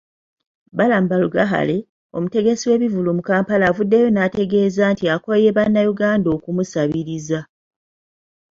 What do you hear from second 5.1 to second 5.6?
akooye